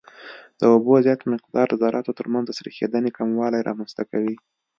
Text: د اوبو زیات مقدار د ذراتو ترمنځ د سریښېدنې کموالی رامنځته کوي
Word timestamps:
د 0.59 0.61
اوبو 0.73 0.93
زیات 1.05 1.21
مقدار 1.33 1.67
د 1.69 1.75
ذراتو 1.81 2.17
ترمنځ 2.19 2.45
د 2.47 2.51
سریښېدنې 2.57 3.09
کموالی 3.17 3.65
رامنځته 3.69 4.03
کوي 4.11 4.35